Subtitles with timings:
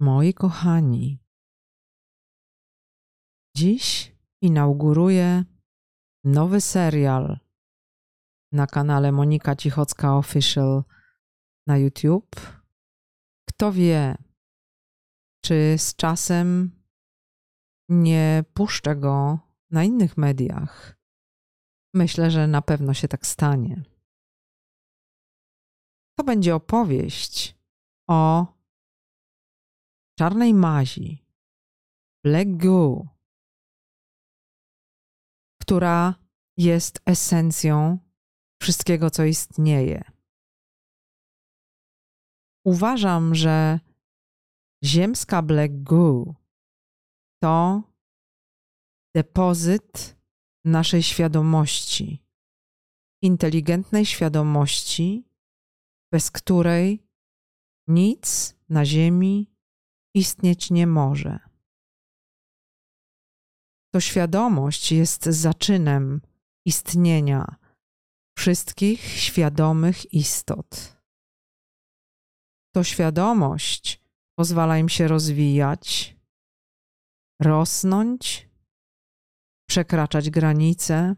[0.00, 1.18] Moi kochani,
[3.56, 5.44] dziś inauguruję
[6.24, 7.38] nowy serial
[8.52, 10.84] na kanale Monika Cichocka Official
[11.66, 12.36] na YouTube.
[13.48, 14.16] Kto wie,
[15.44, 16.70] czy z czasem
[17.88, 19.38] nie puszczę go
[19.70, 20.98] na innych mediach.
[21.94, 23.82] Myślę, że na pewno się tak stanie.
[26.18, 27.58] To będzie opowieść
[28.08, 28.46] o
[30.18, 31.26] czarnej mazi,
[32.24, 33.08] black goo,
[35.62, 36.14] która
[36.56, 37.98] jest esencją
[38.62, 40.04] wszystkiego, co istnieje.
[42.64, 43.80] Uważam, że
[44.84, 46.34] ziemska black goo
[47.42, 47.82] to
[49.14, 50.16] depozyt
[50.64, 52.22] naszej świadomości,
[53.22, 55.24] inteligentnej świadomości,
[56.12, 57.08] bez której
[57.88, 59.57] nic na Ziemi
[60.14, 61.38] istnieć nie może.
[63.94, 66.20] To świadomość jest zaczynem
[66.66, 67.56] istnienia
[68.38, 70.96] wszystkich świadomych istot.
[72.74, 74.02] To świadomość
[74.38, 76.16] pozwala im się rozwijać,
[77.40, 78.48] rosnąć,
[79.68, 81.16] przekraczać granice,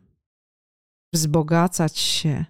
[1.15, 2.45] wzbogacać się.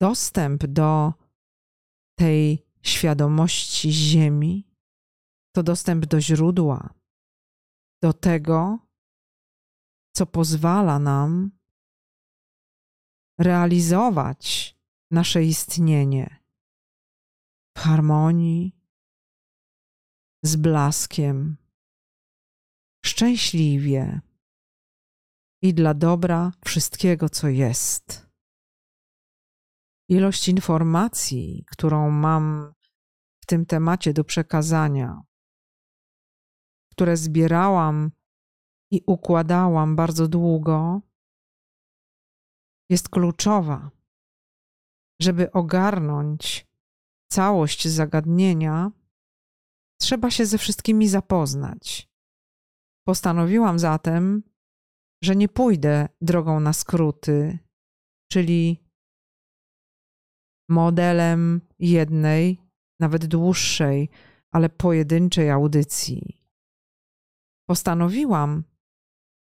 [0.00, 1.12] Dostęp do
[2.18, 4.68] tej świadomości Ziemi
[5.54, 6.94] to dostęp do źródła,
[8.02, 8.78] do tego,
[10.16, 11.50] co pozwala nam
[13.40, 14.76] realizować
[15.10, 16.44] nasze istnienie
[17.76, 18.76] w harmonii,
[20.44, 21.56] z blaskiem,
[23.04, 24.20] szczęśliwie
[25.62, 28.26] i dla dobra wszystkiego, co jest.
[30.08, 32.75] Ilość informacji, którą mam
[33.46, 35.22] w tym temacie do przekazania,
[36.92, 38.10] które zbierałam
[38.90, 41.00] i układałam bardzo długo,
[42.90, 43.90] jest kluczowa,
[45.20, 46.66] żeby ogarnąć
[47.32, 48.90] całość zagadnienia
[50.00, 52.10] Trzeba się ze wszystkimi zapoznać.
[53.06, 54.42] Postanowiłam zatem,
[55.24, 57.58] że nie pójdę drogą na skróty,
[58.32, 58.84] czyli
[60.68, 62.65] modelem jednej,
[63.00, 64.08] nawet dłuższej,
[64.52, 66.40] ale pojedynczej audycji.
[67.68, 68.64] Postanowiłam,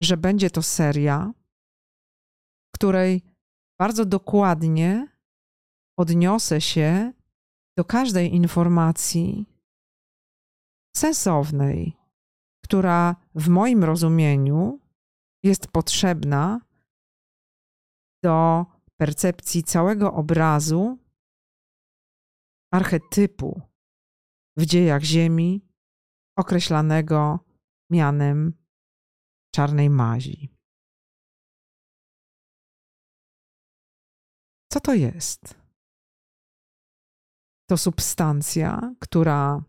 [0.02, 1.32] że będzie to seria,
[2.74, 3.22] której
[3.78, 5.08] bardzo dokładnie
[5.98, 7.12] odniosę się
[7.76, 9.46] do każdej informacji,
[10.96, 11.96] sensownej,
[12.64, 14.80] która w moim rozumieniu
[15.44, 16.60] jest potrzebna
[18.24, 20.98] do percepcji całego obrazu,
[22.72, 23.60] archetypu
[24.56, 25.68] w dziejach Ziemi,
[26.38, 27.38] określanego
[27.90, 28.52] mianem
[29.54, 30.48] czarnej mazi.
[34.72, 35.54] Co to jest?
[37.70, 39.64] To substancja, która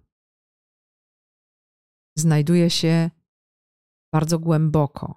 [2.18, 3.12] znajduje się
[4.14, 5.16] bardzo głęboko,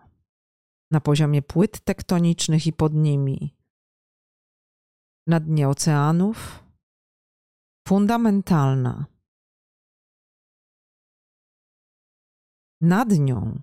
[0.90, 3.56] na poziomie płyt tektonicznych i pod nimi,
[5.26, 6.65] na dnie oceanów,
[7.86, 9.06] fundamentalna.
[12.80, 13.62] Nad nią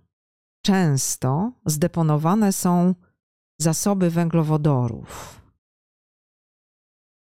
[0.66, 2.96] często zdeponowane są
[3.60, 5.42] zasoby węglowodorów.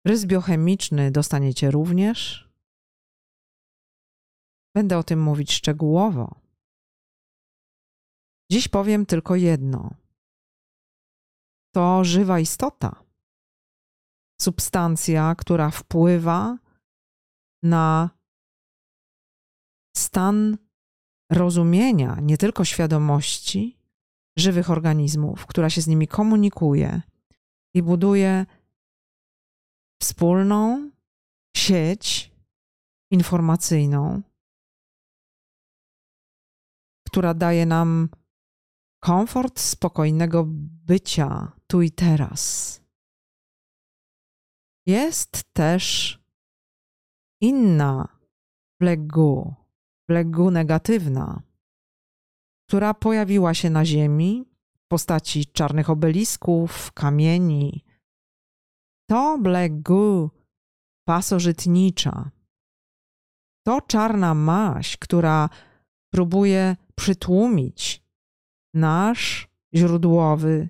[0.07, 2.49] Rys biochemiczny dostaniecie również
[4.75, 6.41] Będę o tym mówić szczegółowo.
[8.51, 9.93] Dziś powiem tylko jedno.
[11.73, 13.03] To żywa istota.
[14.41, 16.57] Substancja, która wpływa
[17.63, 18.09] na
[19.97, 20.57] stan
[21.31, 23.77] rozumienia nie tylko świadomości
[24.37, 27.01] żywych organizmów, która się z nimi komunikuje
[27.73, 28.45] i buduje
[30.01, 30.91] wspólną
[31.57, 32.31] sieć
[33.11, 34.21] informacyjną,
[37.07, 38.09] która daje nam
[38.99, 40.45] komfort spokojnego
[40.85, 42.81] bycia tu i teraz.
[44.85, 46.18] Jest też
[47.41, 48.07] inna
[48.81, 49.53] plegu,
[50.09, 51.41] plegu negatywna,
[52.67, 54.45] która pojawiła się na Ziemi
[54.77, 57.83] w postaci czarnych obelisków, kamieni.
[59.09, 60.29] To blegu
[61.07, 62.31] pasożytnicza.
[63.67, 65.49] To czarna maść, która
[66.13, 68.03] próbuje przytłumić
[68.73, 70.69] nasz źródłowy,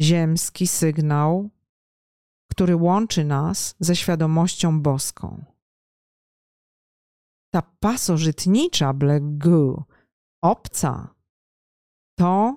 [0.00, 1.50] ziemski sygnał,
[2.50, 5.53] który łączy nas ze świadomością boską.
[7.54, 9.84] Ta pasożytnicza black goo,
[10.42, 11.14] obca,
[12.18, 12.56] to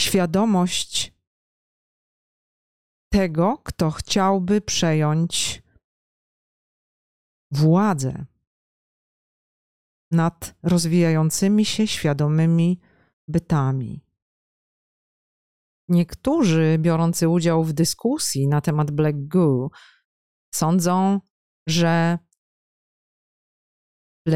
[0.00, 1.14] świadomość
[3.12, 5.62] tego, kto chciałby przejąć
[7.50, 8.26] władzę
[10.10, 12.80] nad rozwijającymi się świadomymi
[13.28, 14.04] bytami.
[15.88, 19.70] Niektórzy biorący udział w dyskusji na temat Black Goo
[20.54, 21.20] sądzą,
[21.70, 22.18] że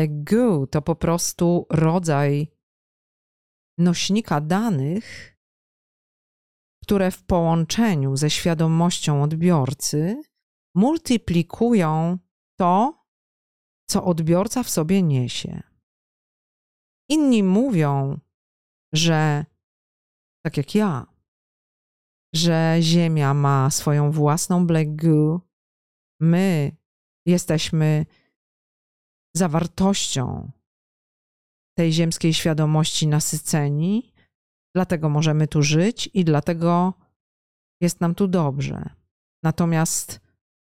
[0.09, 2.49] Goo to po prostu rodzaj
[3.79, 5.37] nośnika danych,
[6.83, 10.23] które w połączeniu ze świadomością odbiorcy
[10.77, 12.19] multiplikują
[12.59, 13.05] to,
[13.91, 15.63] co odbiorca w sobie niesie.
[17.09, 18.21] Inni mówią,
[18.95, 19.45] że
[20.45, 21.07] tak jak ja,
[22.35, 25.41] że Ziemia ma swoją własną black goo,
[26.21, 26.77] my
[27.26, 28.06] jesteśmy
[29.37, 30.50] zawartością
[31.79, 34.12] tej ziemskiej świadomości nasyceni,
[34.75, 36.94] dlatego możemy tu żyć i dlatego
[37.81, 38.91] jest nam tu dobrze.
[39.43, 40.21] Natomiast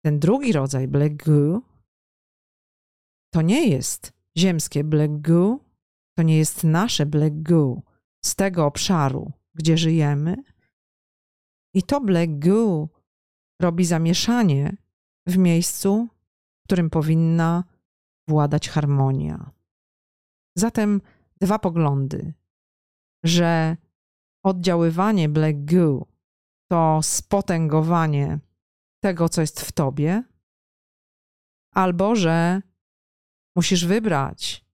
[0.05, 1.63] ten drugi rodzaj goo
[3.35, 5.61] to nie jest ziemskie goo,
[6.17, 7.83] to nie jest nasze goo
[8.25, 10.37] z tego obszaru, gdzie żyjemy.
[11.75, 12.89] I to goo
[13.61, 14.77] robi zamieszanie
[15.27, 16.09] w miejscu,
[16.69, 17.65] którym powinna
[18.29, 19.51] władać harmonia.
[20.57, 21.01] Zatem
[21.41, 22.35] dwa poglądy,
[23.25, 23.77] że
[24.45, 26.07] oddziaływanie black goo
[26.71, 28.39] to spotęgowanie
[29.03, 30.25] tego, co jest w tobie,
[31.75, 32.63] albo że
[33.57, 34.65] musisz wybrać,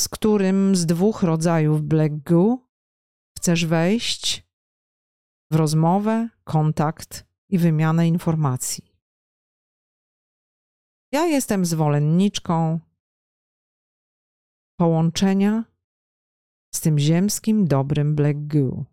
[0.00, 2.58] z którym z dwóch rodzajów black goo
[3.38, 4.46] chcesz wejść
[5.50, 8.95] w rozmowę, kontakt i wymianę informacji.
[11.12, 12.80] Ja jestem zwolenniczką
[14.78, 15.64] połączenia
[16.74, 18.84] z tym ziemskim dobrym black goo.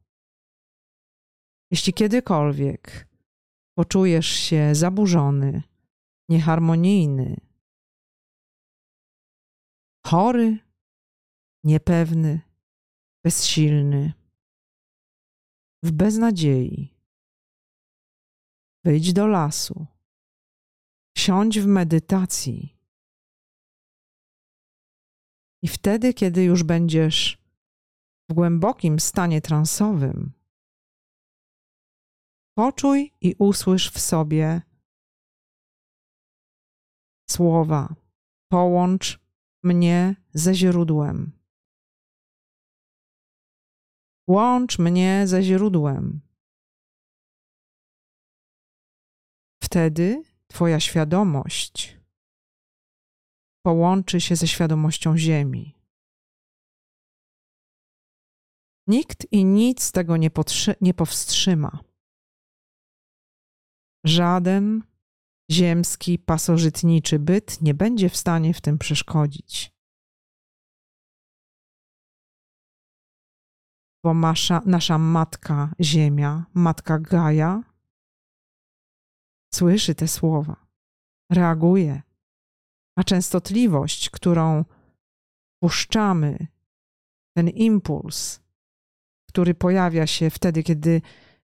[1.71, 3.07] Jeśli kiedykolwiek
[3.77, 5.63] poczujesz się zaburzony,
[6.30, 7.38] nieharmonijny,
[10.06, 10.57] chory,
[11.63, 12.42] niepewny,
[13.25, 14.13] bezsilny,
[15.83, 16.94] w beznadziei,
[18.86, 19.86] wyjdź do lasu,
[21.24, 22.78] siądź w medytacji.
[25.64, 27.38] I wtedy, kiedy już będziesz
[28.30, 30.34] w głębokim stanie transowym,
[32.58, 34.62] poczuj i usłysz w sobie
[37.30, 37.96] słowa:
[38.52, 39.19] Połącz
[39.64, 41.40] mnie ze źródłem.
[44.28, 46.22] Łącz mnie ze źródłem.
[49.64, 52.00] Wtedy Twoja świadomość
[53.66, 55.76] połączy się ze świadomością Ziemi.
[58.88, 60.30] Nikt i nic tego nie,
[60.82, 61.80] nie powstrzyma.
[64.06, 64.84] Żaden
[65.52, 69.74] ziemski, pasożytniczy byt nie będzie w stanie w tym przeszkodzić.
[74.04, 77.72] Bo masza, nasza matka Ziemia, matka Gaja,
[79.56, 80.66] słyszy te słowa,
[81.31, 82.02] reaguje,
[82.98, 84.66] a częstotliwość, którą
[85.64, 86.48] puszczamy,
[87.36, 88.42] ten impuls,
[89.30, 91.02] który pojawia się wtedy, kiedy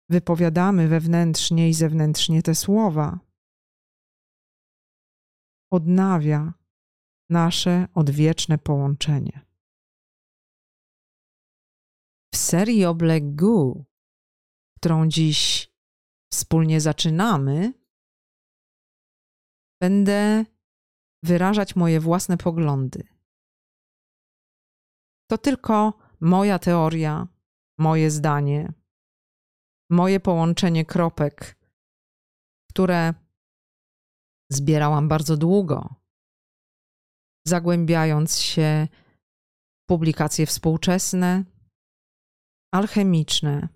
[0.09, 3.19] wypowiadamy wewnętrznie i zewnętrznie te słowa,
[5.71, 6.53] odnawia
[7.29, 9.45] nasze odwieczne połączenie.
[12.33, 13.85] W serii Oblegu,
[14.77, 15.69] którą dziś
[16.33, 17.78] wspólnie zaczynamy,
[19.81, 20.45] będę
[21.23, 23.07] wyrażać moje własne poglądy.
[25.29, 27.27] To tylko moja teoria,
[27.79, 28.73] moje zdanie,
[29.89, 31.59] moje połączenie kropek,
[32.69, 33.13] które
[34.51, 35.95] zbierałam bardzo długo,
[37.47, 38.87] zagłębiając się
[39.83, 41.43] w publikacje współczesne,
[42.73, 43.67] alchemiczne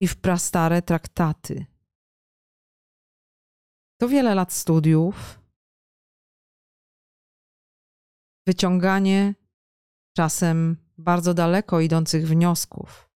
[0.00, 1.73] i w prastare traktaty.
[4.04, 5.40] To wiele lat studiów,
[8.46, 9.34] wyciąganie
[10.16, 13.10] czasem bardzo daleko idących wniosków.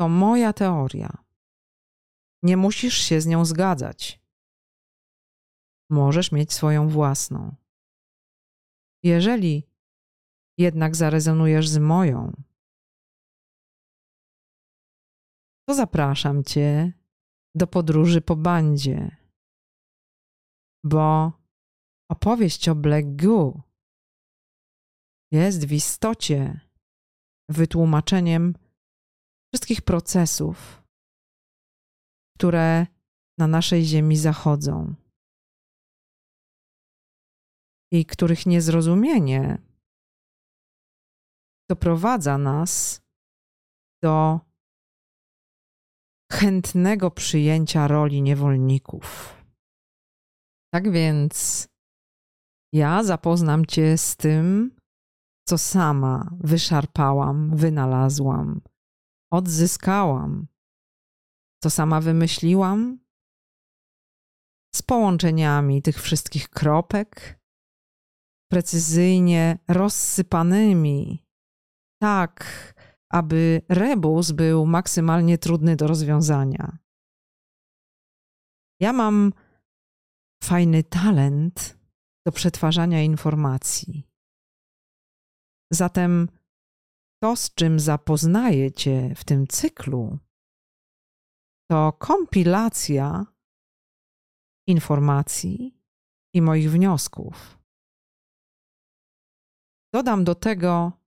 [0.00, 1.24] To moja teoria.
[2.42, 4.20] Nie musisz się z nią zgadzać
[5.90, 7.54] możesz mieć swoją własną.
[9.02, 9.68] Jeżeli
[10.58, 12.32] jednak zarezonujesz z moją,
[15.68, 17.01] to zapraszam Cię
[17.54, 19.16] do podróży po bandzie.
[20.84, 21.32] bo
[22.10, 23.62] opowieść o Black Goo
[25.32, 26.60] jest w istocie
[27.48, 28.54] wytłumaczeniem
[29.52, 30.82] wszystkich procesów,
[32.36, 32.86] które
[33.38, 34.94] na naszej Ziemi zachodzą
[37.92, 39.58] i których niezrozumienie
[41.70, 43.02] doprowadza nas
[44.02, 44.40] do
[46.32, 49.36] chętnego przyjęcia roli niewolników.
[50.74, 51.66] Tak więc
[52.74, 54.76] ja zapoznam Cię z tym,
[55.48, 58.60] co sama wyszarpałam, wynalazłam,
[59.32, 60.46] odzyskałam,
[61.62, 62.98] co sama wymyśliłam,
[64.74, 67.40] z połączeniami tych wszystkich kropek,
[68.50, 71.26] precyzyjnie rozsypanymi,
[72.02, 72.44] tak
[73.12, 76.78] aby rebus był maksymalnie trudny do rozwiązania.
[78.80, 79.32] Ja mam
[80.44, 81.78] fajny talent
[82.26, 84.08] do przetwarzania informacji.
[85.72, 86.28] Zatem
[87.22, 90.18] to, z czym zapoznaję Cię w tym cyklu,
[91.70, 93.26] to kompilacja
[94.66, 95.78] informacji
[96.34, 97.58] i moich wniosków.
[99.94, 101.01] Dodam do tego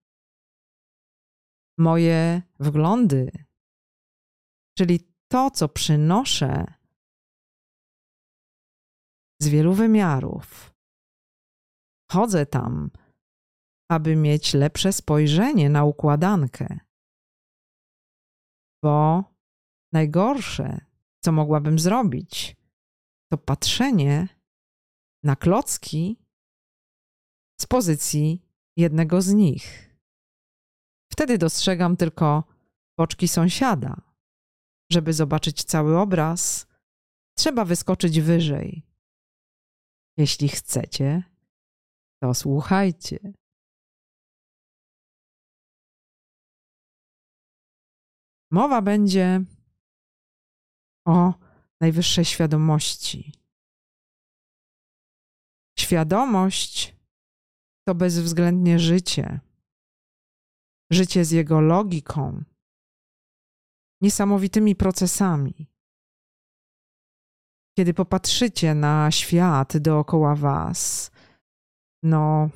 [1.77, 3.32] moje wglądy,
[4.77, 6.74] czyli to, co przynoszę
[9.41, 10.75] z wielu wymiarów.
[12.12, 12.91] Chodzę tam,
[13.91, 16.79] aby mieć lepsze spojrzenie na układankę,
[18.84, 19.24] bo
[19.94, 20.86] najgorsze,
[21.24, 22.55] co mogłabym zrobić,
[23.32, 24.27] to patrzenie
[25.24, 26.20] na klocki
[27.62, 28.41] z pozycji
[28.77, 29.94] jednego z nich.
[31.15, 32.43] Wtedy dostrzegam tylko
[32.98, 34.01] boczki sąsiada.
[34.91, 36.67] Żeby zobaczyć cały obraz,
[37.38, 38.84] trzeba wyskoczyć wyżej.
[40.17, 41.24] Jeśli chcecie,
[42.22, 43.34] to słuchajcie.
[48.51, 49.43] Mowa będzie
[51.07, 51.34] o
[51.81, 53.31] najwyższej świadomości.
[55.79, 56.95] Świadomość
[57.88, 59.39] to bezwzględnie życie
[60.92, 62.44] życie z jego logiką,
[64.01, 65.68] niesamowitymi procesami.
[67.77, 71.12] Kiedy popatrzycie na świat dookoła Was,
[72.04, 72.50] no,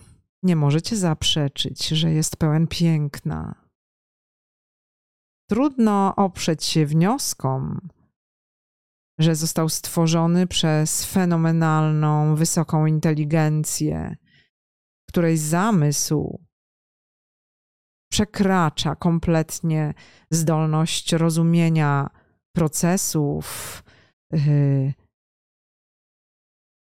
[0.43, 3.55] nie możecie zaprzeczyć, że jest pełen piękna.
[5.49, 7.89] Trudno oprzeć się wnioskom,
[9.19, 14.15] że został stworzony przez fenomenalną, wysoką inteligencję,
[15.09, 16.48] której zamysł
[18.11, 19.93] przekracza kompletnie
[20.31, 22.09] zdolność rozumienia
[22.55, 23.83] procesów,
[24.31, 24.93] yy,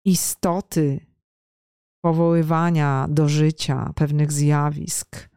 [0.06, 1.06] istoty
[2.04, 5.28] powoływania do życia pewnych zjawisk.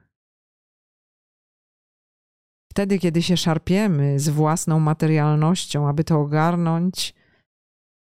[2.71, 7.13] Wtedy, kiedy się szarpiemy z własną materialnością, aby to ogarnąć,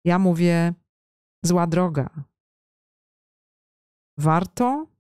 [0.06, 0.74] ja mówię:
[1.46, 2.10] zła droga.
[4.18, 4.95] Warto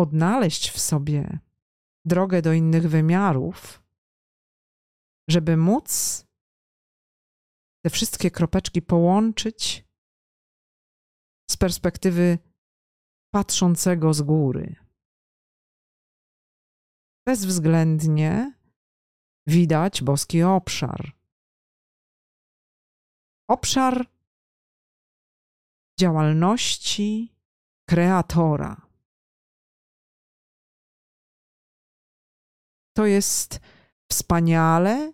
[0.00, 1.38] odnaleźć w sobie
[2.04, 3.82] drogę do innych wymiarów,
[5.28, 5.90] żeby móc
[7.84, 9.84] te wszystkie kropeczki połączyć
[11.50, 12.38] z perspektywy
[13.34, 14.76] patrzącego z góry.
[17.26, 18.60] Bezwzględnie
[19.46, 21.12] widać boski obszar.
[23.48, 24.06] Obszar
[26.00, 27.34] działalności
[27.88, 28.89] kreatora.
[32.92, 33.60] To jest
[34.10, 35.12] wspaniale,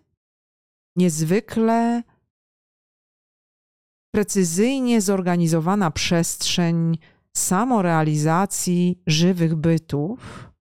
[0.95, 2.03] niezwykle
[4.11, 6.97] precyzyjnie zorganizowana przestrzeń
[7.37, 10.51] samorealizacji żywych bytów,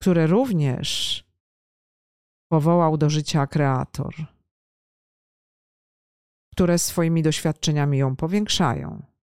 [0.00, 1.24] które również
[2.48, 4.14] powołał do życia kreator,
[6.52, 9.15] które swoimi doświadczeniami ją powiększają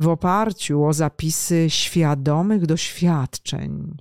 [0.00, 3.96] w oparciu o zapisy świadomych doświadczeń,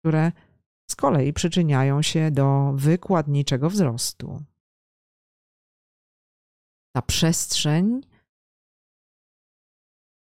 [0.00, 0.32] które
[0.90, 4.42] z kolei przyczyniają się do wykładniczego wzrostu.
[6.96, 8.00] Ta przestrzeń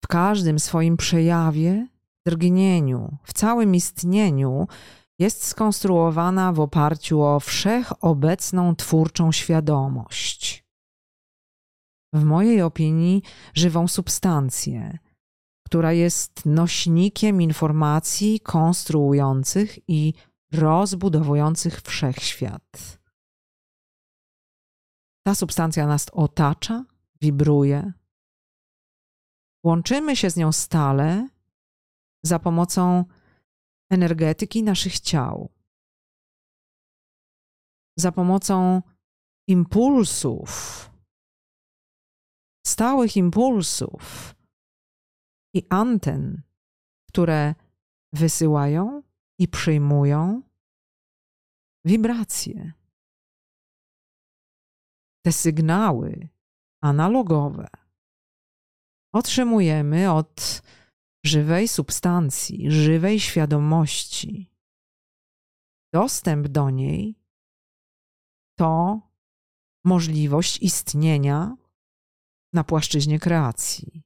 [0.04, 1.88] w każdym swoim przejawie,
[2.26, 4.68] drgnieniu, w całym istnieniu
[5.20, 10.65] jest skonstruowana w oparciu o wszechobecną twórczą świadomość
[12.16, 13.22] w mojej opinii,
[13.54, 14.98] żywą substancję,
[15.66, 20.14] która jest nośnikiem informacji konstruujących i
[20.52, 23.00] rozbudowujących wszechświat.
[25.26, 26.86] Ta substancja nas otacza,
[27.22, 27.94] wibruje.
[29.64, 31.30] Łączymy się z nią stale
[32.24, 33.06] za pomocą
[33.90, 35.50] energetyki naszych ciał,
[37.98, 38.82] za pomocą
[39.48, 40.52] impulsów,
[42.68, 44.36] stałych impulsów
[45.54, 46.42] i anten,
[47.08, 47.56] które
[48.14, 49.04] wysyłają
[49.40, 50.42] i przyjmują
[51.86, 52.74] wibracje.
[55.26, 56.30] Te sygnały
[56.82, 57.68] analogowe
[59.14, 60.62] otrzymujemy od
[61.26, 64.52] żywej substancji, żywej świadomości.
[65.94, 67.20] Dostęp do niej
[68.60, 69.02] to
[69.86, 71.56] możliwość istnienia
[72.56, 74.02] na płaszczyźnie kreacji.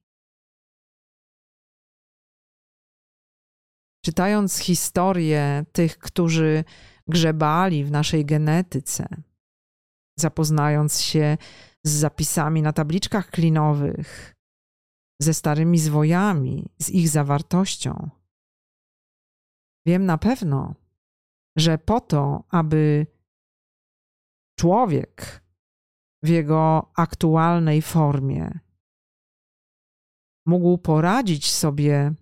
[4.04, 6.64] Czytając historię tych, którzy
[7.08, 9.06] grzebali w naszej genetyce,
[10.18, 11.36] zapoznając się
[11.84, 14.34] z zapisami na tabliczkach klinowych,
[15.22, 18.10] ze starymi zwojami, z ich zawartością,
[19.86, 20.74] wiem na pewno,
[21.56, 23.06] że po to, aby
[24.58, 25.42] człowiek
[26.22, 28.58] w jego aktualnej formie.
[30.46, 32.14] Mógł poradzić sobie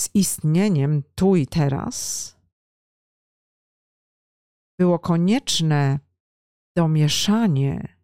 [0.00, 2.36] z istnieniem tu i teraz,
[4.78, 5.98] było konieczne
[6.76, 7.96] domieszanie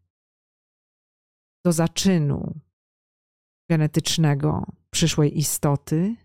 [1.64, 2.60] do zaczynu
[3.70, 6.16] genetycznego przyszłej istoty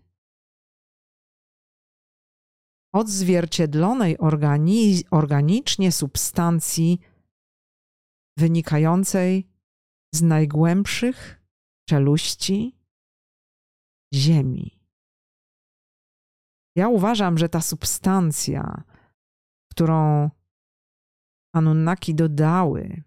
[2.94, 7.00] odzwierciedlonej organi organicznie substancji
[8.38, 9.48] wynikającej
[10.14, 11.42] z najgłębszych
[11.88, 12.78] czeluści
[14.14, 14.80] Ziemi.
[16.76, 18.84] Ja uważam, że ta substancja,
[19.70, 20.30] którą
[21.54, 23.02] Anunnaki dodały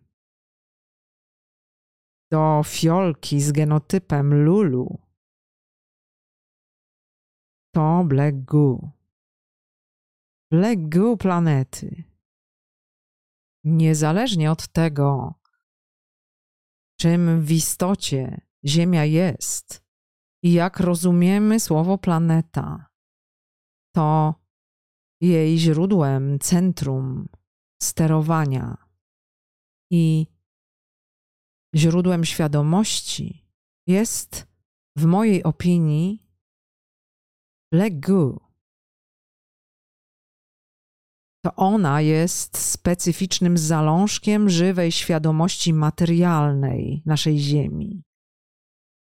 [2.32, 5.00] do fiolki z genotypem Lulu,
[7.76, 8.92] to Black Goo.
[10.52, 12.09] Black Goo planety.
[13.64, 15.34] Niezależnie od tego,
[17.00, 19.84] czym w istocie Ziemia jest
[20.44, 22.90] i jak rozumiemy słowo planeta,
[23.96, 24.36] to
[25.22, 27.30] jej źródłem, centrum
[27.82, 28.78] sterowania
[29.92, 30.28] i
[31.76, 33.46] źródłem świadomości
[33.88, 34.48] jest,
[34.98, 36.26] w mojej opinii,
[37.92, 38.49] Goo.
[41.42, 48.04] To ona jest specyficznym zalążkiem żywej świadomości materialnej naszej Ziemi.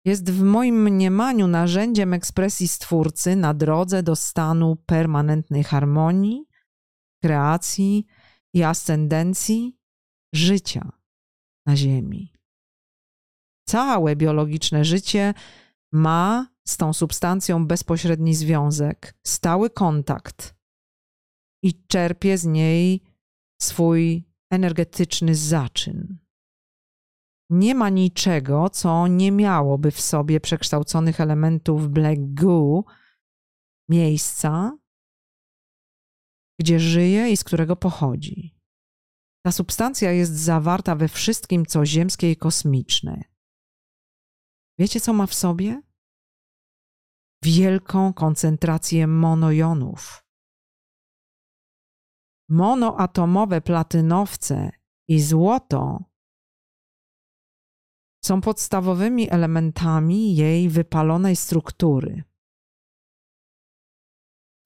[0.06, 6.46] Jest w moim mniemaniu narzędziem ekspresji Stwórcy na drodze do stanu permanentnej harmonii,
[7.24, 8.06] kreacji
[8.54, 9.78] i ascendencji
[10.34, 10.92] życia
[11.66, 12.34] na Ziemi.
[13.68, 15.34] Całe biologiczne życie
[15.94, 20.55] ma z tą substancją bezpośredni związek, stały kontakt
[21.66, 23.02] i czerpie z niej
[23.62, 26.18] swój energetyczny zaczyn.
[27.50, 32.84] Nie ma niczego, co nie miałoby w sobie przekształconych elementów black goo,
[33.90, 34.78] miejsca,
[36.60, 38.56] gdzie żyje i z którego pochodzi.
[39.46, 43.24] Ta substancja jest zawarta we wszystkim, co ziemskie i kosmiczne.
[44.80, 45.82] Wiecie, co ma w sobie?
[47.44, 50.25] Wielką koncentrację monojonów.
[52.50, 54.72] Monoatomowe platynowce
[55.08, 56.04] i złoto
[58.26, 62.24] są podstawowymi elementami jej wypalonej struktury.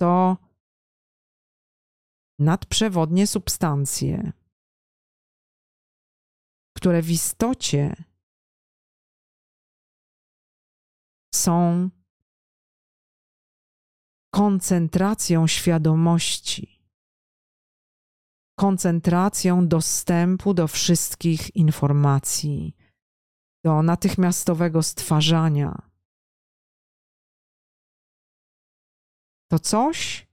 [0.02, 0.38] To
[2.39, 4.32] nadprzewodnie substancje,
[6.78, 8.04] które w istocie
[11.36, 11.89] są
[14.34, 16.79] koncentracją świadomości,
[18.60, 22.76] koncentracją dostępu do wszystkich informacji,
[23.65, 25.82] do natychmiastowego stwarzania.
[29.52, 30.28] To coś,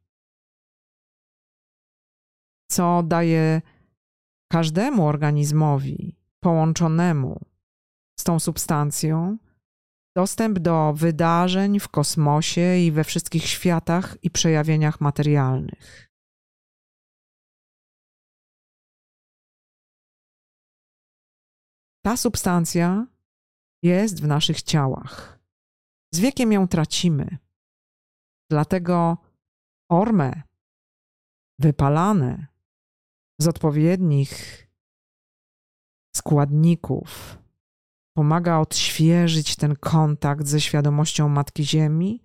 [2.71, 3.63] co daje
[4.53, 7.41] każdemu organizmowi połączonemu
[8.21, 9.39] z tą substancją
[10.17, 16.16] dostęp do wydarzeń w kosmosie i we wszystkich światach i przejawieniach materialnych.
[22.07, 23.07] Ta substancja
[23.83, 25.39] jest w naszych ciałach.
[26.15, 27.39] Z wiekiem ją tracimy.
[28.51, 29.17] Dlatego
[29.91, 30.43] orme
[31.59, 32.47] wypalane
[33.41, 34.67] z odpowiednich
[36.17, 37.39] składników.
[38.17, 42.23] Pomaga odświeżyć ten kontakt ze świadomością Matki Ziemi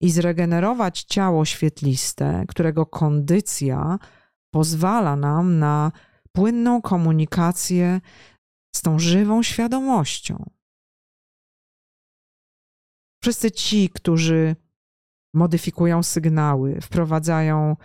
[0.00, 3.98] i zregenerować ciało świetliste, którego kondycja
[4.54, 5.92] pozwala nam na
[6.32, 8.00] płynną komunikację
[8.74, 10.50] z tą żywą świadomością.
[13.22, 14.56] Wszyscy ci, którzy
[15.34, 17.76] modyfikują sygnały, wprowadzają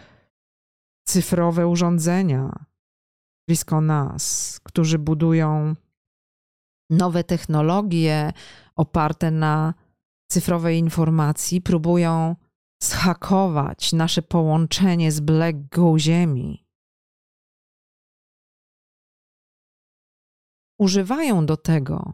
[1.08, 2.66] cyfrowe urządzenia
[3.48, 5.76] blisko nas, którzy budują
[6.90, 8.34] nowe technologie
[8.76, 9.74] oparte na
[10.32, 12.36] cyfrowej informacji, próbują
[12.84, 16.67] zhakować nasze połączenie z Black Go Ziemi.
[20.80, 22.14] Używają do tego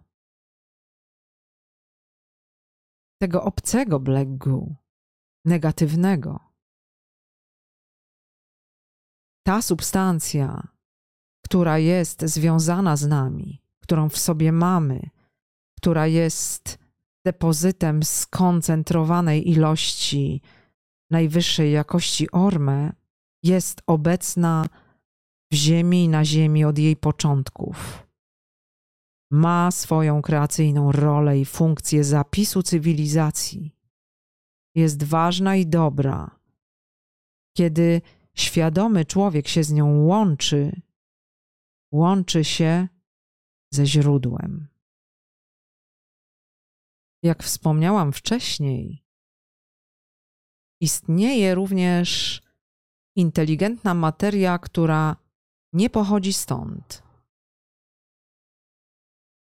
[3.24, 4.76] tego obcego Black Goo,
[5.46, 6.40] negatywnego.
[9.48, 10.68] Ta substancja,
[11.46, 15.10] która jest związana z nami, którą w sobie mamy,
[15.78, 16.78] która jest
[17.26, 20.42] depozytem skoncentrowanej ilości
[21.12, 22.94] najwyższej jakości orme,
[23.44, 24.66] jest obecna
[25.52, 28.03] w Ziemi i na Ziemi od jej początków.
[29.36, 33.76] Ma swoją kreacyjną rolę i funkcję zapisu cywilizacji.
[34.76, 36.40] Jest ważna i dobra.
[37.58, 38.02] Kiedy
[38.34, 40.82] świadomy człowiek się z nią łączy,
[41.92, 42.88] łączy się
[43.74, 44.68] ze źródłem.
[47.24, 49.04] Jak wspomniałam wcześniej,
[50.82, 52.42] istnieje również
[53.16, 55.16] inteligentna materia, która
[55.74, 57.13] nie pochodzi stąd.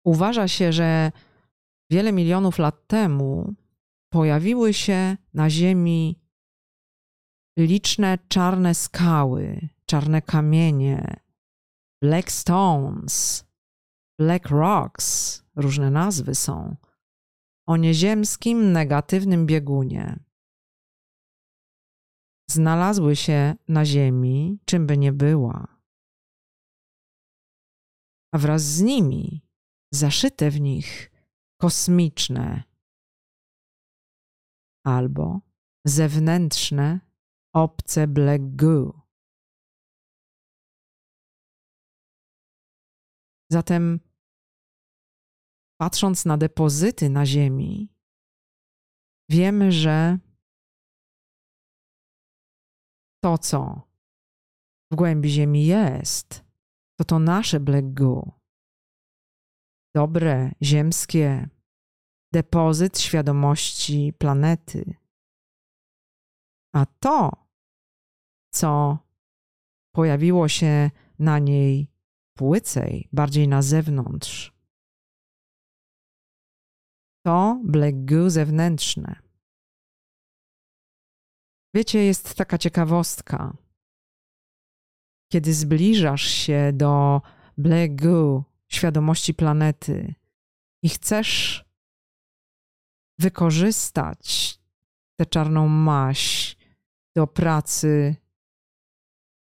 [0.04, 1.12] Uważa się, że
[1.90, 3.54] wiele milionów lat temu
[4.12, 6.20] pojawiły się na Ziemi
[7.58, 11.20] liczne czarne skały, czarne kamienie,
[12.02, 13.44] black stones,
[14.18, 16.76] black rocks, różne nazwy są,
[17.66, 20.18] o nieziemskim negatywnym biegunie.
[22.50, 25.66] Znalazły się na Ziemi, czym by nie była.
[28.32, 29.43] A wraz z nimi
[29.94, 31.10] zaszyte w nich
[31.60, 32.62] kosmiczne
[34.86, 35.40] albo
[35.86, 37.00] zewnętrzne,
[37.54, 39.00] obce black goo.
[43.52, 44.00] Zatem,
[45.80, 47.94] patrząc na depozyty na Ziemi,
[49.30, 50.18] wiemy, że
[53.24, 53.88] to, co
[54.92, 56.44] w głębi Ziemi jest,
[56.98, 58.43] to to nasze black goo.
[59.94, 61.48] Dobre, ziemskie,
[62.32, 64.94] depozyt świadomości planety.
[66.74, 67.30] A to,
[68.52, 68.98] co
[69.94, 71.90] pojawiło się na niej
[72.36, 74.54] płycej, bardziej na zewnątrz.
[77.26, 77.60] To
[77.92, 79.22] goo zewnętrzne.
[81.74, 83.56] Wiecie, jest taka ciekawostka.
[85.32, 87.22] Kiedy zbliżasz się do
[87.90, 90.14] goo świadomości planety
[90.82, 91.64] i chcesz
[93.18, 94.58] wykorzystać
[95.18, 96.58] tę czarną maść
[97.16, 98.16] do pracy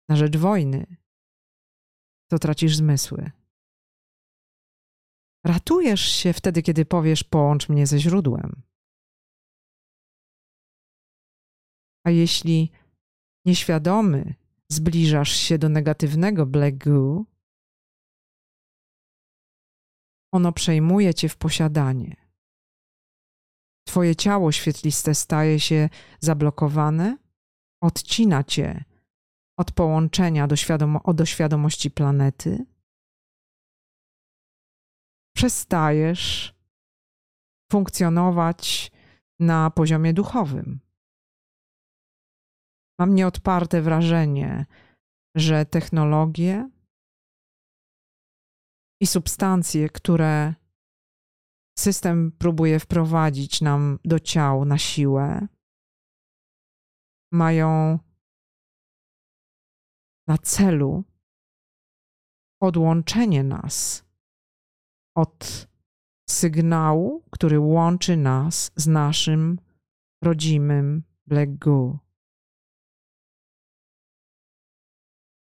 [0.10, 0.98] na rzecz wojny,
[2.32, 3.32] to tracisz zmysły.
[5.46, 8.62] Ratujesz się wtedy, kiedy powiesz: Połącz mnie ze źródłem.
[12.06, 12.72] A jeśli
[13.46, 14.36] nieświadomy
[14.72, 17.26] zbliżasz się do negatywnego black goo,
[20.34, 22.16] ono przejmuje cię w posiadanie.
[23.88, 27.18] Twoje ciało świetliste staje się zablokowane,
[27.84, 28.84] odcina cię
[29.60, 32.66] od połączenia do, świadomo- do świadomości planety,
[35.36, 36.54] przestajesz
[37.72, 38.92] funkcjonować
[39.40, 40.80] na poziomie duchowym.
[43.00, 44.66] Mam nieodparte wrażenie,
[45.36, 46.70] że technologie
[49.04, 50.54] i substancje, które
[51.80, 55.48] system próbuje wprowadzić nam do ciał na siłę,
[57.32, 58.00] mają
[60.28, 61.04] na celu
[62.62, 64.06] odłączenie nas
[65.18, 65.68] od
[66.30, 69.60] sygnału, który łączy nas z naszym
[70.24, 72.00] rodzimym Black Goo,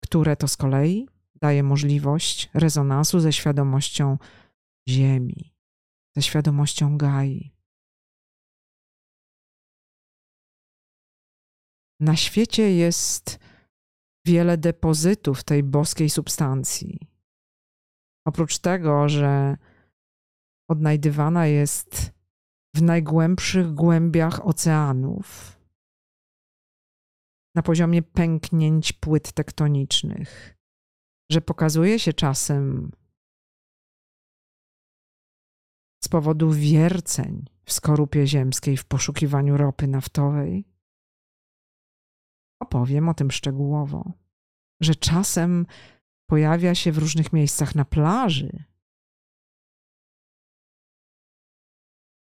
[0.04, 1.13] które to z kolei
[1.44, 4.18] daje możliwość rezonansu ze świadomością
[4.90, 5.54] Ziemi,
[6.16, 7.52] ze świadomością Gai.
[12.00, 13.40] Na świecie jest
[14.26, 17.00] wiele depozytów tej boskiej substancji.
[18.28, 19.58] Oprócz tego, że
[20.70, 22.12] odnajdywana jest
[22.76, 25.60] w najgłębszych głębiach oceanów,
[27.56, 30.58] na poziomie pęknięć płyt tektonicznych,
[31.32, 32.92] że pokazuje się czasem
[36.04, 40.66] z powodu wierceń w skorupie ziemskiej w poszukiwaniu ropy naftowej.
[42.62, 44.14] Opowiem o tym szczegółowo,
[44.82, 45.66] że czasem
[46.30, 48.64] pojawia się w różnych miejscach na plaży.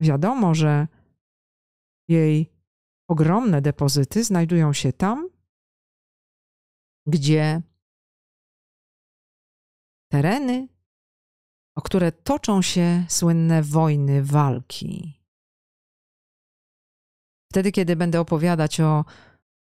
[0.00, 0.88] Wiadomo, że
[2.08, 2.52] jej
[3.08, 5.28] ogromne depozyty znajdują się tam,
[7.06, 7.62] gdzie
[10.14, 10.68] tereny,
[11.76, 15.22] o które toczą się słynne wojny, walki.
[17.50, 19.04] Wtedy, kiedy będę opowiadać o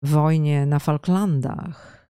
[0.03, 2.09] wojnie na Falklandach,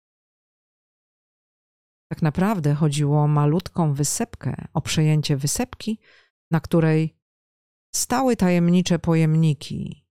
[2.11, 5.99] tak naprawdę chodziło o malutką wysepkę, o przejęcie wysepki,
[6.51, 7.17] na której
[7.95, 10.05] stały tajemnicze pojemniki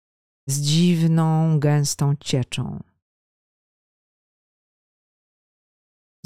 [0.48, 2.89] z dziwną, gęstą cieczą.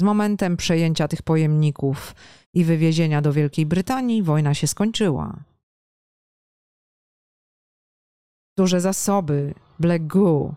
[0.01, 2.15] Z momentem przejęcia tych pojemników
[2.53, 5.43] i wywiezienia do Wielkiej Brytanii wojna się skończyła.
[8.57, 10.55] Duże zasoby Black Goo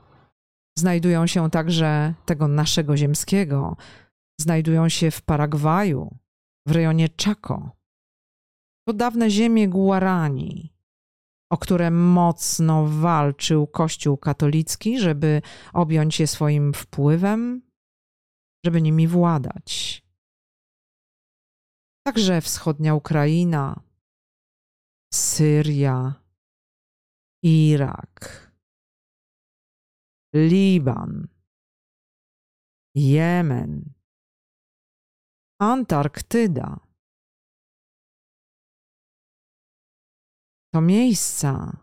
[0.78, 3.76] znajdują się także tego naszego ziemskiego,
[4.40, 6.16] znajdują się w Paragwaju,
[6.66, 7.70] w rejonie Chaco.
[8.88, 10.72] To dawne ziemie Guarani,
[11.50, 17.67] o które mocno walczył Kościół katolicki, żeby objąć je swoim wpływem,
[18.64, 20.02] żeby nimi władać.
[22.06, 23.82] Także wschodnia Ukraina,
[25.14, 26.14] Syria,
[27.42, 28.52] Irak,
[30.34, 31.28] Liban,
[32.94, 33.92] Jemen,
[35.60, 36.80] Antarktyda.
[40.74, 41.76] To miejsca,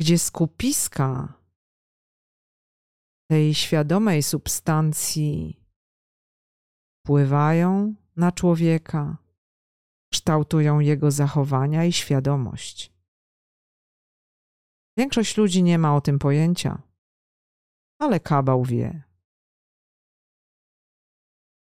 [0.00, 1.34] gdzie skupiska
[3.30, 5.65] tej świadomej substancji
[7.06, 9.16] wpływają na człowieka,
[10.12, 12.92] kształtują jego zachowania i świadomość.
[14.98, 16.82] Większość ludzi nie ma o tym pojęcia,
[17.98, 19.02] ale kabał wie.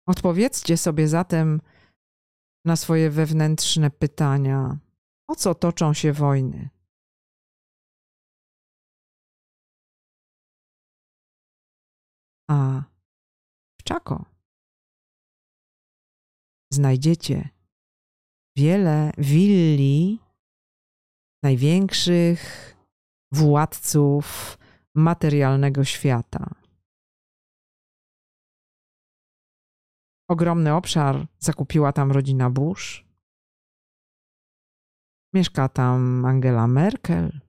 [0.08, 1.62] Odpowiedzcie sobie zatem
[2.66, 4.78] na swoje wewnętrzne pytania:
[5.28, 6.70] o co toczą się wojny?
[12.50, 12.84] A
[13.80, 14.33] w Czako
[16.74, 17.50] znajdziecie
[18.58, 20.20] wiele willi
[21.44, 22.74] największych
[23.32, 24.58] władców
[24.96, 26.56] materialnego świata.
[30.30, 33.06] Ogromny obszar zakupiła tam rodzina Bush.
[35.34, 37.40] Mieszka tam Angela Merkel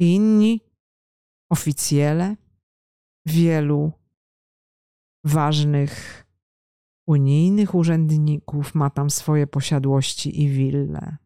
[0.00, 0.60] i inni
[1.52, 2.36] oficjele
[3.26, 3.92] wielu
[5.24, 6.24] ważnych
[7.08, 11.16] unijnych urzędników ma tam swoje posiadłości i wille.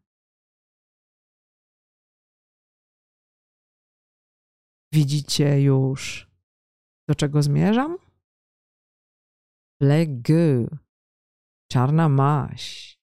[4.93, 6.31] Widzicie już,
[7.09, 7.97] do czego zmierzam?
[9.81, 10.77] Legu,
[11.71, 12.97] czarna maś,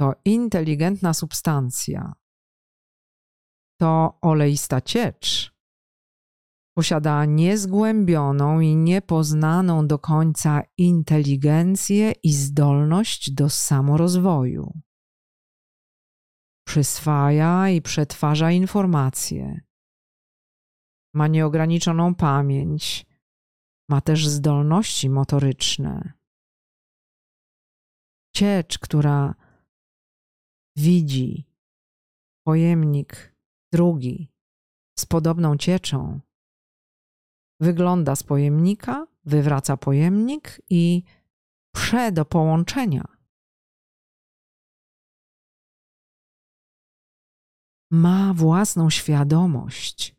[0.00, 2.12] to inteligentna substancja.
[3.80, 5.53] To oleista ciecz.
[6.76, 14.80] Posiada niezgłębioną i niepoznaną do końca inteligencję i zdolność do samorozwoju.
[16.66, 19.60] Przyswaja i przetwarza informacje
[21.14, 23.06] ma nieograniczoną pamięć,
[23.90, 26.12] ma też zdolności motoryczne.
[28.36, 29.34] Ciecz, która
[30.76, 31.46] widzi
[32.46, 33.34] pojemnik
[33.72, 34.32] drugi
[34.98, 36.20] z podobną cieczą,
[37.64, 41.02] wygląda z pojemnika, wywraca pojemnik i
[41.74, 43.04] prze do połączenia.
[47.90, 50.16] Ma własną świadomość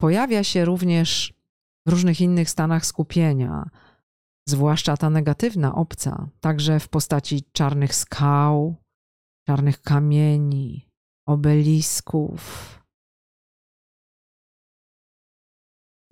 [0.00, 1.34] pojawia się również
[1.86, 3.70] w różnych innych stanach skupienia,
[4.48, 8.76] zwłaszcza ta negatywna obca, także w postaci czarnych skał,
[9.46, 10.88] czarnych kamieni,
[11.26, 12.79] obelisków.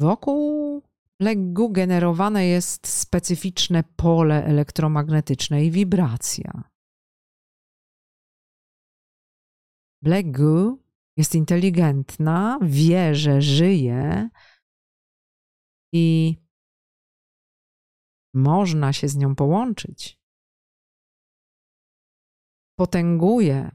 [0.01, 0.83] Wokół
[1.21, 6.71] leggu generowane jest specyficzne pole elektromagnetyczne i wibracja.
[10.25, 10.77] Goo
[11.17, 14.29] jest inteligentna, wie, że żyje
[15.93, 16.37] i
[18.35, 20.19] można się z nią połączyć.
[22.79, 23.71] Potęguje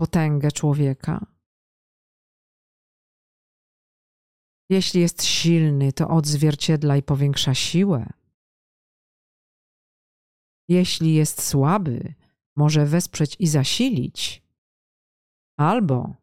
[0.00, 1.31] potęgę człowieka.
[4.72, 8.12] Jeśli jest silny, to odzwierciedla i powiększa siłę.
[10.68, 12.14] Jeśli jest słaby,
[12.56, 14.42] może wesprzeć i zasilić.
[15.58, 16.14] Albo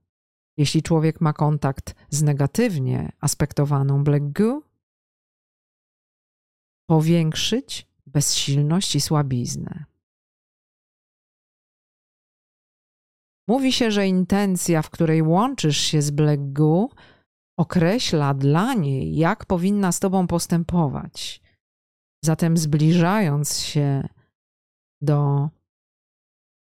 [0.58, 4.62] jeśli człowiek ma kontakt z negatywnie aspektowaną goo,
[6.90, 9.86] powiększyć bezsilność i słabiznę.
[13.48, 16.90] Mówi się, że intencja, w której łączysz się z goo,
[17.60, 21.42] określa dla niej, jak powinna z tobą postępować.
[22.26, 24.08] Zatem zbliżając się
[25.02, 25.50] do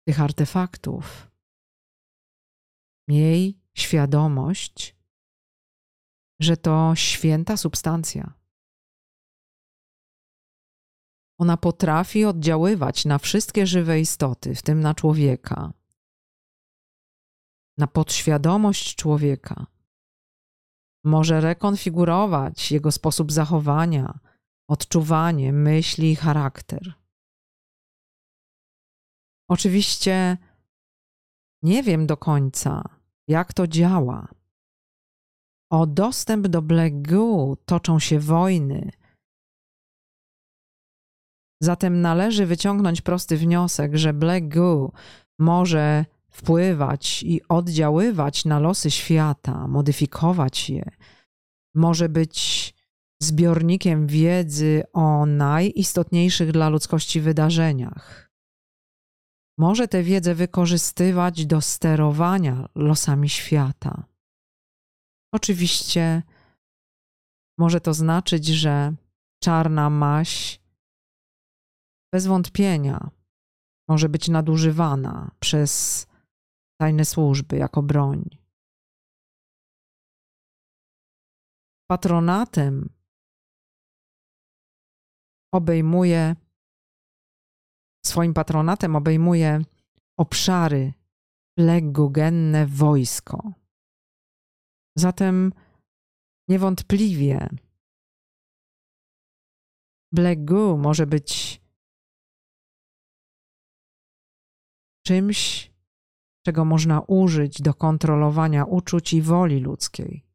[0.08, 1.30] tych artefaktów,
[3.08, 4.96] miej świadomość,
[6.40, 8.32] że to święta substancja.
[11.38, 15.72] Ona potrafi oddziaływać na wszystkie żywe istoty, w tym na człowieka,
[17.78, 19.73] na podświadomość człowieka.
[21.04, 24.18] Może rekonfigurować jego sposób zachowania,
[24.68, 26.94] odczuwanie, myśli i charakter.
[29.48, 30.36] Oczywiście
[31.62, 32.82] nie wiem do końca,
[33.28, 34.28] jak to działa.
[35.70, 38.90] O dostęp do Black Goo toczą się wojny.
[41.62, 44.92] Zatem należy wyciągnąć prosty wniosek, że Black Goo
[45.38, 50.90] może wpływać i oddziaływać na losy świata, modyfikować je.
[51.74, 52.74] Może być
[53.22, 58.24] zbiornikiem wiedzy o najistotniejszych dla ludzkości wydarzeniach
[59.58, 64.04] może tę wiedzę wykorzystywać do sterowania losami świata.
[65.32, 66.22] Oczywiście
[67.58, 68.94] może to znaczyć, że
[69.42, 70.60] czarna maś
[72.12, 73.10] bez wątpienia
[73.88, 76.06] może być nadużywana przez
[76.80, 78.24] tajne służby jako broń.
[81.90, 82.88] Patronatem
[85.54, 86.36] obejmuje
[88.06, 89.60] Swoim patronatem obejmuje
[90.18, 90.92] obszary
[91.58, 93.52] legogenne wojsko.
[94.96, 95.52] Zatem
[96.48, 97.48] niewątpliwie
[100.12, 101.60] Blegu może być
[105.06, 105.70] czymś,
[106.46, 110.26] czego można użyć do kontrolowania uczuć i woli ludzkiej.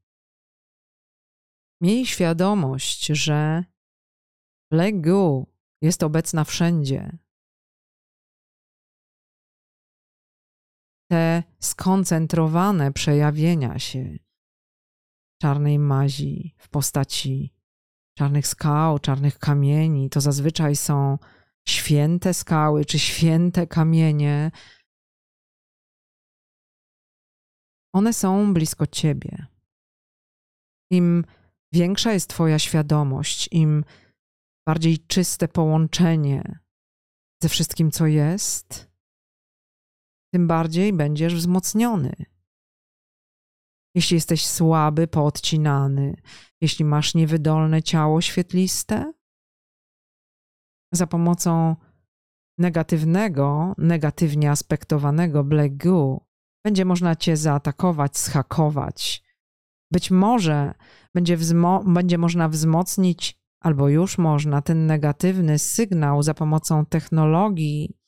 [1.82, 3.64] Miej świadomość, że
[4.72, 5.48] Blegu
[5.82, 7.18] jest obecna wszędzie,
[11.12, 14.18] te skoncentrowane przejawienia się
[15.42, 17.54] czarnej mazi w postaci
[18.18, 21.18] czarnych skał, czarnych kamieni, to zazwyczaj są
[21.68, 24.52] święte skały czy święte kamienie.
[27.94, 29.48] One są blisko ciebie.
[30.92, 31.26] Im
[31.74, 33.84] większa jest Twoja świadomość, im
[34.68, 36.60] bardziej czyste połączenie
[37.44, 38.92] ze wszystkim, co jest,
[40.34, 42.14] tym bardziej będziesz wzmocniony.
[43.96, 46.16] Jeśli jesteś słaby, poodcinany,
[46.62, 49.14] jeśli masz niewydolne ciało świetliste,
[50.94, 51.76] za pomocą
[52.58, 56.29] negatywnego, negatywnie aspektowanego black goo
[56.66, 59.24] będzie można cię zaatakować, schakować.
[59.92, 60.74] Być może
[61.16, 61.38] będzie,
[61.86, 68.00] będzie można wzmocnić, albo już można, ten negatywny sygnał za pomocą technologii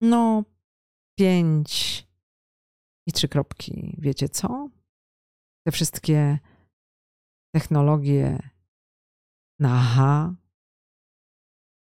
[0.00, 0.44] no,
[1.18, 2.06] pięć
[3.06, 3.96] i trzy kropki.
[3.98, 4.68] Wiecie co?
[5.66, 6.38] Te wszystkie
[7.54, 8.50] technologie
[9.64, 10.34] aha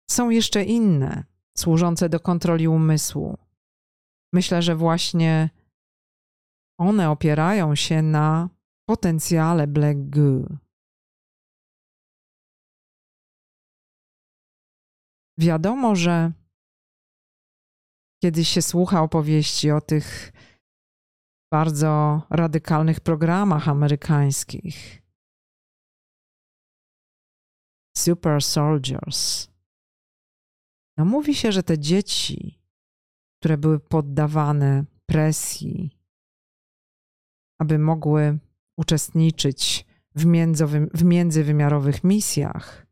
[0.10, 1.24] są jeszcze inne,
[1.58, 3.38] służące do kontroli umysłu.
[4.34, 5.50] Myślę, że właśnie
[6.80, 8.50] one opierają się na
[8.90, 10.58] potencjale Black Goo.
[15.40, 16.32] Wiadomo, że
[18.24, 20.32] kiedy się słucha opowieści o tych
[21.52, 25.04] bardzo radykalnych programach amerykańskich.
[27.98, 29.48] Super Soldiers.
[30.98, 32.63] No mówi się, że te dzieci,
[33.44, 36.00] które były poddawane presji,
[37.60, 38.40] aby mogły
[38.78, 39.86] uczestniczyć
[40.16, 40.26] w,
[40.94, 42.88] w międzywymiarowych misjach,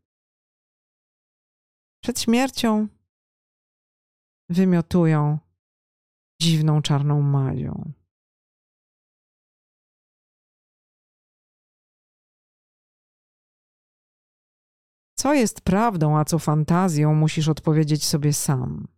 [2.02, 2.88] przed śmiercią
[4.48, 5.38] wymiotują
[6.42, 7.92] dziwną czarną mazią.
[15.18, 18.91] Co jest prawdą, a co fantazją, musisz odpowiedzieć sobie sam.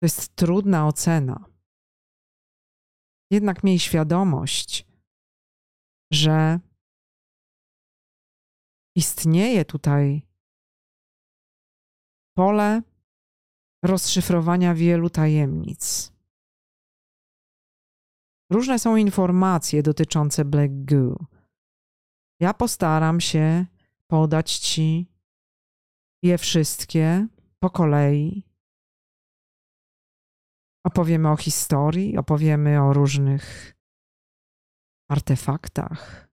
[0.00, 1.44] To jest trudna ocena.
[3.30, 4.86] Jednak miej świadomość,
[6.12, 6.60] że
[8.96, 10.22] istnieje tutaj
[12.36, 12.82] pole
[13.84, 16.12] rozszyfrowania wielu tajemnic.
[18.50, 21.26] Różne są informacje dotyczące Black Goo.
[22.40, 23.66] Ja postaram się
[24.06, 25.06] podać Ci
[26.22, 27.26] je wszystkie
[27.58, 28.47] po kolei.
[30.88, 33.74] Opowiemy o historii, opowiemy o różnych
[35.10, 36.28] artefaktach.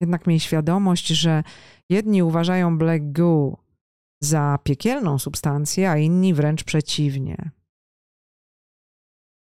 [0.00, 1.42] Jednak miej świadomość, że
[1.90, 3.64] jedni uważają Black Goo
[4.22, 7.50] za piekielną substancję, a inni wręcz przeciwnie.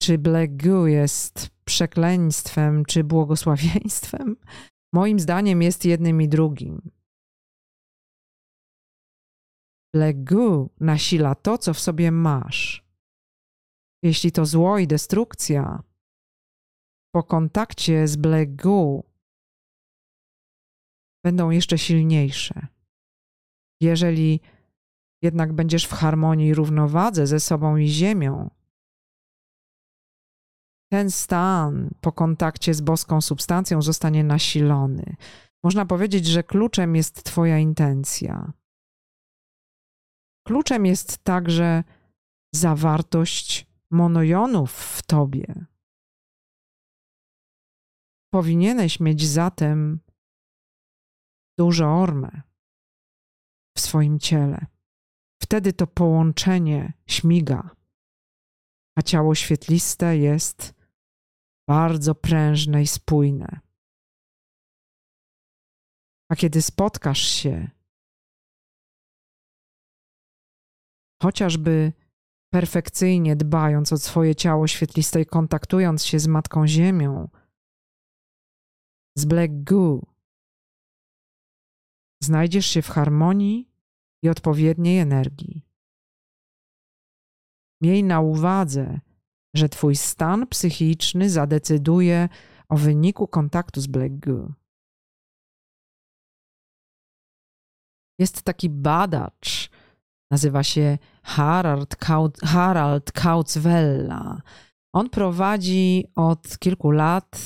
[0.03, 4.37] Czy Black Goo jest przekleństwem, czy błogosławieństwem?
[4.95, 6.91] Moim zdaniem jest jednym i drugim.
[9.95, 12.84] Black Goo nasila to, co w sobie masz.
[14.05, 15.83] Jeśli to zło i destrukcja,
[17.15, 19.03] po kontakcie z Black Goo
[21.25, 22.67] będą jeszcze silniejsze.
[23.81, 24.41] Jeżeli
[25.23, 28.51] jednak będziesz w harmonii i równowadze ze sobą i ziemią,
[30.93, 35.17] ten stan po kontakcie z boską substancją zostanie nasilony.
[35.65, 38.53] Można powiedzieć, że kluczem jest Twoja intencja.
[40.47, 41.85] Kluczem jest także
[42.55, 45.67] zawartość monojonów w Tobie.
[48.33, 50.01] Powinieneś mieć zatem
[51.59, 52.43] dużo ormę
[53.77, 54.67] w swoim ciele.
[55.43, 57.71] Wtedy to połączenie śmiga,
[58.99, 60.75] a ciało świetliste jest
[61.69, 63.61] bardzo prężne i spójne.
[66.31, 67.71] A kiedy spotkasz się,
[71.23, 71.93] chociażby
[72.55, 77.29] perfekcyjnie dbając o swoje ciało świetliste i kontaktując się z Matką Ziemią,
[79.19, 80.07] z Black Goo,
[82.23, 83.69] znajdziesz się w harmonii
[84.23, 85.63] i odpowiedniej energii.
[87.83, 89.01] Miej na uwadze,
[89.57, 92.29] że Twój stan psychiczny zadecyduje
[92.69, 94.53] o wyniku kontaktu z Black Goo.
[98.19, 99.64] Jest taki badacz,
[100.35, 104.43] nazywa się Harald, Kaut, Harald Kautzwella.
[104.95, 107.41] On prowadzi od kilku lat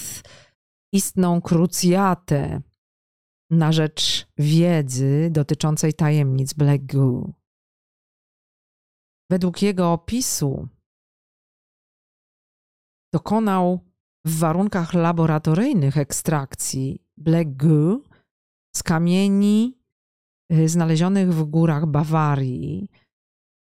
[0.93, 2.61] istną krucjatę
[3.51, 7.32] na rzecz wiedzy dotyczącej tajemnic Black Goo.
[9.30, 10.68] Według jego opisu
[13.12, 13.80] dokonał
[14.26, 18.01] w warunkach laboratoryjnych ekstrakcji Black Goo
[18.76, 19.78] z kamieni
[20.67, 22.91] znalezionych w górach Bawarii,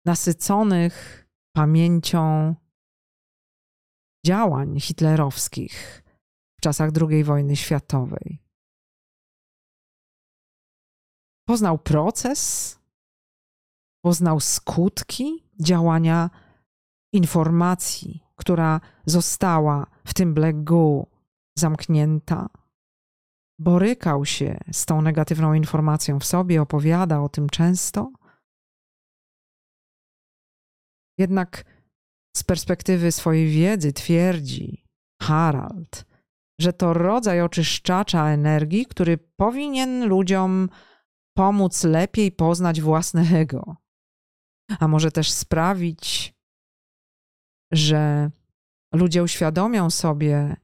[0.06, 2.54] nasyconych pamięcią
[4.26, 6.02] działań hitlerowskich
[6.58, 8.42] w czasach II wojny światowej.
[11.48, 12.78] Poznał proces,
[14.04, 16.30] poznał skutki działania
[17.12, 21.06] informacji, która została w tym Black Goo
[21.58, 22.48] zamknięta.
[23.58, 28.12] Borykał się z tą negatywną informacją w sobie, opowiada o tym często.
[31.18, 31.64] Jednak
[32.36, 34.84] z perspektywy swojej wiedzy twierdzi
[35.22, 36.04] Harald,
[36.60, 40.68] że to rodzaj oczyszczacza energii, który powinien ludziom
[41.36, 43.76] pomóc lepiej poznać własne ego,
[44.78, 46.34] a może też sprawić,
[47.72, 48.30] że
[48.94, 50.56] ludzie uświadomią sobie,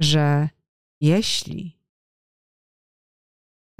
[0.00, 0.48] że
[1.00, 1.78] jeśli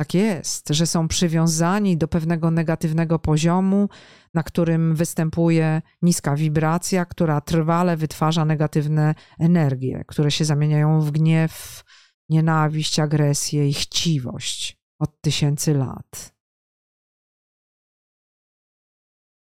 [0.00, 3.88] tak jest, że są przywiązani do pewnego negatywnego poziomu,
[4.34, 11.84] na którym występuje niska wibracja, która trwale wytwarza negatywne energie, które się zamieniają w gniew,
[12.28, 16.34] nienawiść, agresję i chciwość od tysięcy lat.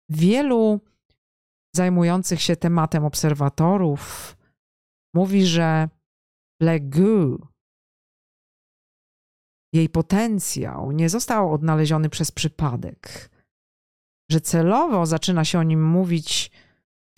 [0.09, 0.81] Wielu
[1.77, 4.37] zajmujących się tematem obserwatorów
[5.15, 5.89] mówi, że
[6.81, 7.55] Goo,
[9.73, 13.31] jej potencjał nie został odnaleziony przez przypadek,
[14.31, 16.51] że celowo zaczyna się o nim mówić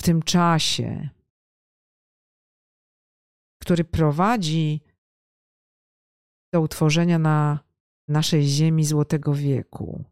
[0.00, 1.08] w tym czasie,
[3.62, 4.80] który prowadzi
[6.52, 7.58] do utworzenia na
[8.08, 10.04] naszej ziemi złotego wieku.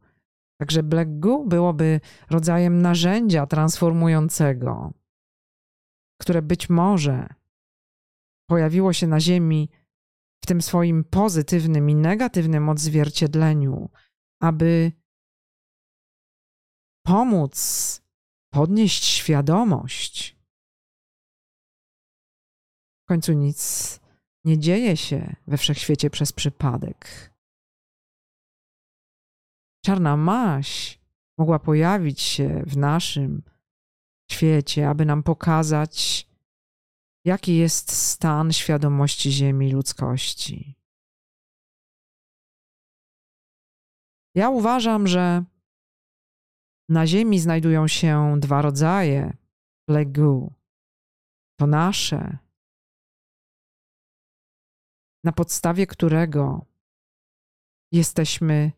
[0.61, 2.01] Także Black Goo byłoby
[2.31, 4.93] rodzajem narzędzia transformującego,
[6.21, 7.29] które być może
[8.47, 9.71] pojawiło się na ziemi
[10.45, 13.91] w tym swoim pozytywnym i negatywnym odzwierciedleniu,
[14.41, 14.93] aby
[17.07, 18.03] pomóc
[18.53, 20.37] podnieść świadomość.
[23.05, 24.01] W końcu nic
[24.45, 27.31] nie dzieje się we wszechświecie przez przypadek.
[29.85, 31.01] Czarna maś
[31.39, 33.43] mogła pojawić się w naszym
[34.31, 36.27] świecie, aby nam pokazać,
[37.25, 40.75] jaki jest stan świadomości Ziemi ludzkości.
[44.35, 45.45] Ja uważam, że
[46.89, 49.37] na Ziemi znajdują się dwa rodzaje
[49.89, 50.55] legu.
[51.59, 52.39] To nasze,
[55.25, 56.67] na podstawie którego
[57.93, 58.73] jesteśmy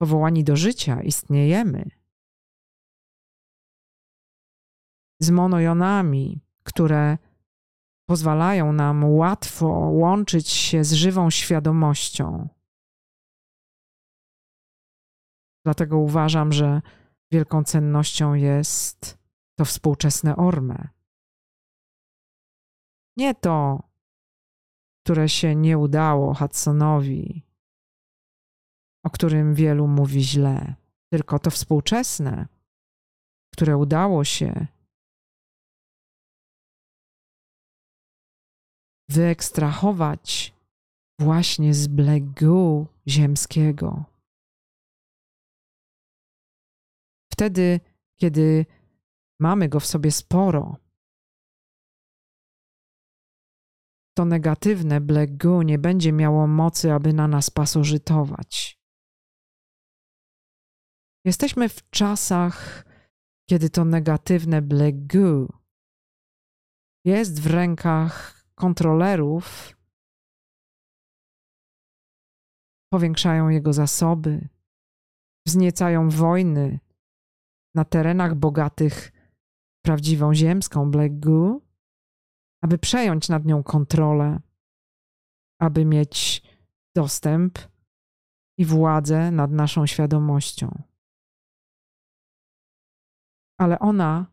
[0.00, 1.90] powołani do życia, istniejemy.
[5.20, 7.18] Z monojonami, które
[8.08, 12.48] pozwalają nam łatwo łączyć się z żywą świadomością.
[15.64, 16.82] Dlatego uważam, że
[17.32, 19.18] wielką cennością jest
[19.58, 20.88] to współczesne orme.
[23.16, 23.82] Nie to,
[25.04, 27.42] które się nie udało Hudsonowi,
[29.04, 30.74] o którym wielu mówi źle,
[31.12, 32.46] tylko to współczesne,
[33.52, 34.66] które udało się
[39.08, 40.54] wyekstrahować
[41.20, 44.04] właśnie z blegu ziemskiego.
[47.32, 47.80] Wtedy,
[48.20, 48.66] kiedy
[49.40, 50.76] mamy go w sobie sporo,
[54.16, 58.78] to negatywne blegu nie będzie miało mocy, aby na nas pasożytować.
[61.24, 62.84] Jesteśmy w czasach,
[63.50, 65.48] kiedy to negatywne blegu
[67.04, 69.76] jest w rękach kontrolerów,
[72.92, 74.48] powiększają jego zasoby,
[75.46, 76.80] wzniecają wojny
[77.74, 79.12] na terenach bogatych
[79.84, 81.62] prawdziwą ziemską blegu,
[82.62, 84.40] aby przejąć nad nią kontrolę,
[85.60, 86.42] aby mieć
[86.94, 87.58] dostęp
[88.58, 90.82] i władzę nad naszą świadomością.
[93.60, 94.26] Ale ona,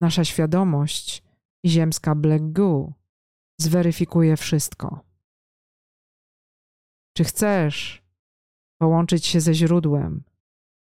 [0.00, 1.22] nasza świadomość
[1.64, 2.97] i ziemska blegu,
[3.60, 5.04] zweryfikuje wszystko.
[7.16, 8.02] Czy chcesz
[8.80, 10.24] połączyć się ze źródłem?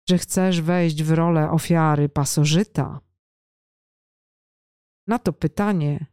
[0.07, 2.99] Czy chcesz wejść w rolę ofiary pasożyta?
[5.07, 6.05] Na to pytanie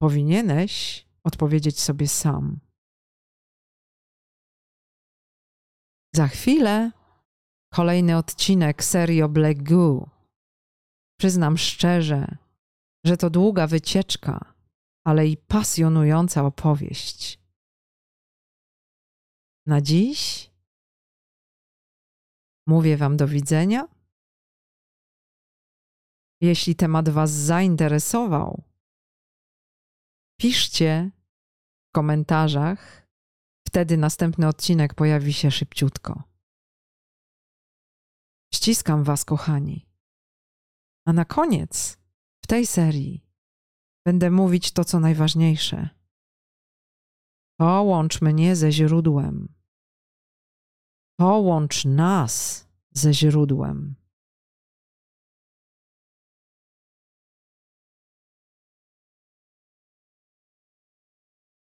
[0.00, 2.60] powinieneś odpowiedzieć sobie sam.
[6.14, 6.90] Za chwilę
[7.74, 10.10] kolejny odcinek serii o Black Goo.
[11.20, 12.36] Przyznam szczerze,
[13.04, 14.51] że to długa wycieczka,
[15.04, 17.40] ale i pasjonująca opowieść.
[19.66, 20.50] Na dziś
[22.66, 23.88] mówię Wam do widzenia.
[26.40, 28.64] Jeśli temat Was zainteresował,
[30.40, 31.10] piszcie
[31.88, 33.08] w komentarzach,
[33.68, 36.22] wtedy następny odcinek pojawi się szybciutko.
[38.54, 39.86] Ściskam Was, kochani.
[41.06, 41.98] A na koniec
[42.44, 43.31] w tej serii
[44.04, 45.88] będę mówić to, co najważniejsze.
[47.58, 49.54] Połącz mnie ze źródłem.
[51.16, 53.94] Połącz nas ze źródłem.